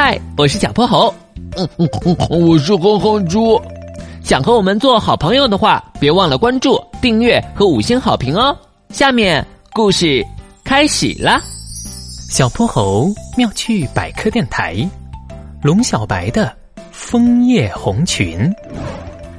[0.00, 1.12] 嗨，我是小泼猴。
[1.56, 3.60] 嗯嗯嗯，我是哼哼猪。
[4.22, 8.56] 想和我们做好朋友的话，别忘了关注、订阅和五星好评哦。
[8.90, 10.24] 下面故事
[10.62, 11.40] 开始啦！
[12.30, 14.88] 小泼猴妙趣百科电台，
[15.64, 16.56] 龙小白的
[16.92, 18.48] 枫叶红裙。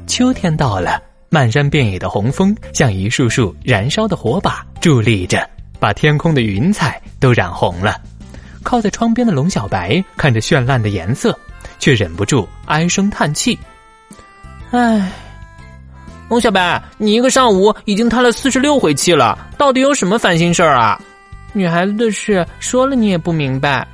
[0.08, 5.50] 秋天到了，漫山遍野的红枫像一束束燃烧的火把，伫立着，
[5.80, 7.96] 把天空的云彩都染红了。
[8.70, 11.36] 靠在窗边的龙小白看着绚烂的颜色，
[11.80, 13.58] 却忍不住唉声叹气。
[14.70, 15.12] 唉，
[16.30, 21.02] 龙小白，你一个上午已经叹了四十六回气了，到底有什么烦心事儿啊？
[21.52, 23.88] 女孩子的事说了你也不明白，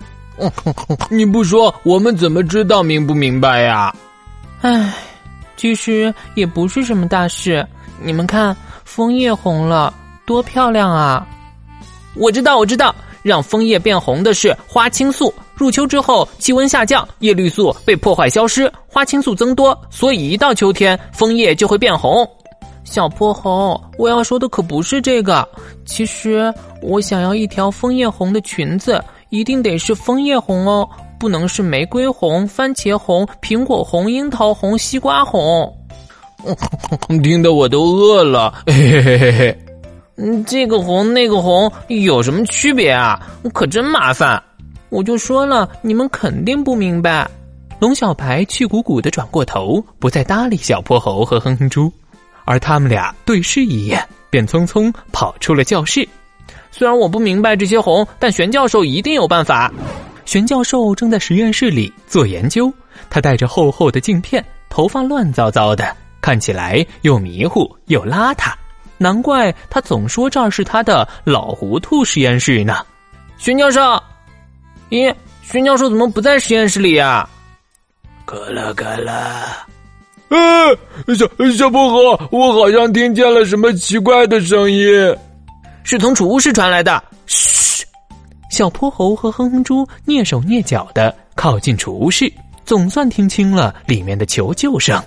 [1.10, 3.96] 你不说我们怎么知道明不明白呀？
[4.60, 4.94] 唉，
[5.55, 7.66] 其实也不是什么大事。
[8.04, 9.94] 你们看，枫叶红了，
[10.26, 11.26] 多漂亮啊！
[12.14, 12.94] 我知道，我知道，
[13.26, 15.34] 让枫叶变红的是花青素。
[15.56, 22.30] 入秋之后，气温下降，叶绿素被破坏消失，花青素增多，所以一到秋天，枫叶就会变红。
[22.84, 25.48] 小泼猴，我要说的可不是这个。
[25.86, 30.88] 其实我想要一条枫叶红的裙子，一定得是枫叶红哦，
[31.20, 35.76] 不能是玫瑰红、番茄红、苹果红、樱桃红、西瓜红。
[37.24, 38.54] 听得我都饿了。
[38.68, 39.65] 嘿嘿嘿嘿。
[40.18, 43.20] 嗯，这个红那个红有什么区别啊？
[43.54, 44.41] 可真麻烦。
[44.90, 47.30] 我就说了，你们肯定不明白。
[47.80, 51.91] 龙小白气鼓鼓的转过头，不再搭理小泼猴和哼哼猪，
[52.46, 56.08] 而他们俩对视一眼，便匆匆跑出了教室。
[56.71, 59.71] 虽然我不明白这些红，但玄教授一定有办法。
[60.24, 62.71] 玄教授正在实验室里做研究，
[63.10, 68.53] 他戴着厚厚的镜片，头发乱糟糟的，看起来又迷糊又邋遢。
[68.97, 72.85] 难怪他总说这儿是他的老糊涂实验室呢。
[73.38, 73.81] 玄教授。
[74.90, 77.28] 咦，玄教授怎么不在实验室里呀？
[78.25, 79.68] 咯了咯了，
[80.29, 84.88] 嗯，小小泼猴，我好像听见了什么奇怪的声音，
[85.84, 87.03] 是从储物室传来的。
[87.28, 87.86] 嘘，
[88.50, 92.31] 小泼猴和哼哼猪蹑手蹑脚的靠近储物室，
[92.66, 95.00] 总算听清了里面的求救声。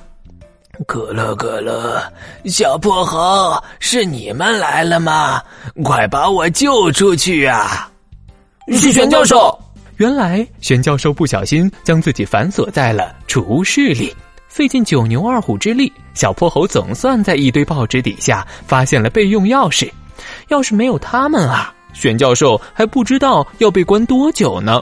[0.86, 2.12] 咯了咯了，
[2.44, 5.42] 小破猴，是你们来了吗？
[5.82, 7.90] 快把我救出去啊！
[8.68, 9.58] 是玄教授。
[9.96, 14.14] 原来玄教授不小心将自己反锁在了储物室里，
[14.46, 19.90] 费尽九牛二虎之力，小破猴总算在一堆报纸底下发现了备用钥匙。
[20.48, 24.80] 要是没有他们啊，玄教授还不知道要被关多久呢。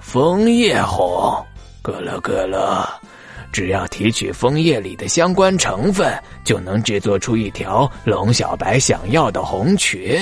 [0.00, 1.44] 枫叶红，
[1.82, 2.98] 咯了咯了，
[3.52, 6.12] 只要提取枫叶里的相关成分，
[6.44, 10.20] 就能制作出一条龙小白想要的红裙。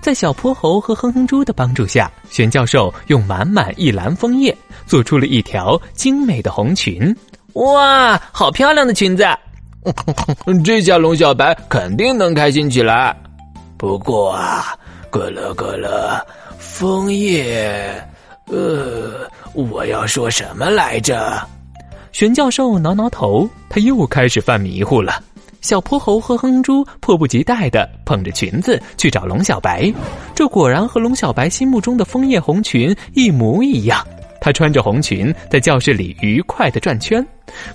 [0.00, 4.54] 在小泼猴和哼哼猪的帮助下，玄教授用满满一篮枫叶
[4.86, 7.16] 做出了一条精美的红裙。
[7.54, 9.24] 哇，好漂亮的裙子！
[10.64, 13.16] 这下龙小白肯定能开心起来。
[13.78, 14.76] 不过啊，
[15.10, 16.26] 咯乐咯乐，
[16.58, 18.02] 枫叶，
[18.46, 21.40] 呃，我要说什么来着？
[22.14, 25.20] 玄教授挠挠头，他又开始犯迷糊了。
[25.60, 29.92] 小泼猴和哼猪迫不及待的捧着裙子去找龙小白，
[30.32, 34.00] 这果然和龙小白心目中的枫叶红裙一模一样。
[34.40, 37.26] 他穿着红裙在教室里愉快的转圈，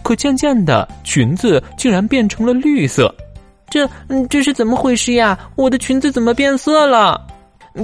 [0.03, 3.13] 可渐渐的裙子竟然变成了绿色。
[3.69, 3.89] 这，
[4.29, 5.38] 这是怎么回事呀？
[5.57, 7.19] 我的裙子怎么变色了？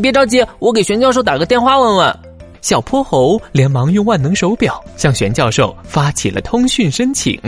[0.01, 2.19] 别着急，我给玄教授打个电话问问。
[2.65, 7.39] 小泼猴连忙用万能手表向玄教授发起了通讯申请。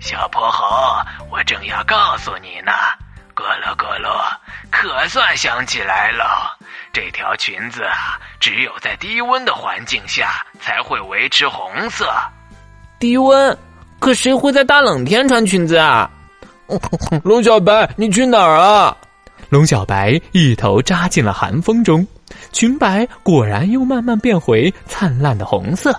[0.00, 0.64] 小泼猴，
[1.30, 2.72] 我正要告诉你呢，
[3.34, 4.08] 咕噜咕噜，
[4.70, 6.56] 可算想起来了。
[6.90, 12.10] 这条裙子啊，只有在低温的环境下才会维持红色。
[12.98, 13.54] 低温？
[13.98, 16.10] 可谁会在大冷天穿裙子啊？
[17.22, 18.96] 龙小白，你去哪儿啊？
[19.50, 22.06] 龙小白一头扎进了寒风中，
[22.56, 25.94] 裙摆果然又慢慢变回灿烂的红色。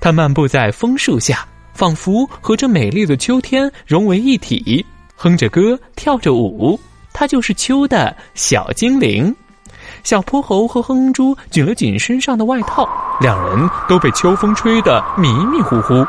[0.00, 1.46] 它漫步在枫树下。
[1.72, 4.84] 仿佛和这美丽的秋天融为一体，
[5.14, 6.78] 哼着歌，跳着舞，
[7.12, 9.34] 它就是秋的小精灵。
[10.02, 12.86] 小泼猴和哼哼猪紧了紧身上的外套，
[13.20, 16.04] 两人都被秋风吹得迷迷糊糊。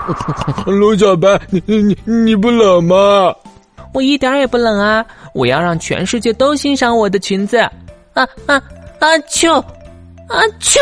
[0.70, 3.32] 龙小白，你你你不冷吗？
[3.94, 5.06] 我一点也不冷啊！
[5.32, 7.56] 我要让全世界都欣赏我的裙子。
[8.12, 8.60] 啊啊
[9.00, 9.16] 阿！
[9.28, 9.52] 秋，
[10.28, 10.80] 阿秋。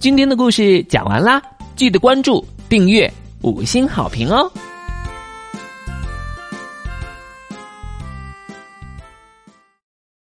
[0.00, 1.40] 今天的故事讲完啦，
[1.76, 3.10] 记得关注、订阅、
[3.42, 4.50] 五星好评哦！